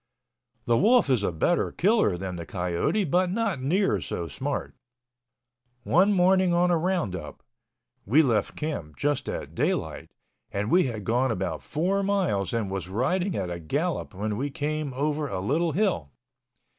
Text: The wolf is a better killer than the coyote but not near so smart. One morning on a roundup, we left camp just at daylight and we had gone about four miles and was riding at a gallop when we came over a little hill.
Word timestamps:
The 0.65 0.79
wolf 0.79 1.11
is 1.11 1.21
a 1.21 1.31
better 1.31 1.71
killer 1.71 2.17
than 2.17 2.35
the 2.35 2.45
coyote 2.47 3.03
but 3.03 3.29
not 3.31 3.61
near 3.61 4.01
so 4.01 4.27
smart. 4.27 4.73
One 5.83 6.11
morning 6.11 6.55
on 6.55 6.71
a 6.71 6.77
roundup, 6.79 7.43
we 8.07 8.23
left 8.23 8.55
camp 8.55 8.95
just 8.97 9.29
at 9.29 9.53
daylight 9.53 10.09
and 10.51 10.71
we 10.71 10.85
had 10.85 11.03
gone 11.03 11.29
about 11.29 11.61
four 11.61 12.01
miles 12.01 12.51
and 12.51 12.71
was 12.71 12.89
riding 12.89 13.35
at 13.35 13.51
a 13.51 13.59
gallop 13.59 14.15
when 14.15 14.37
we 14.37 14.49
came 14.49 14.91
over 14.95 15.27
a 15.27 15.39
little 15.39 15.73
hill. 15.73 16.09